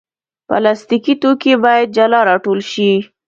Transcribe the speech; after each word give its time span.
پلاستيکي 0.47 1.13
توکي 1.21 1.53
باید 1.65 1.87
جلا 1.97 2.19
راټول 2.29 2.59
شي. 2.71 2.91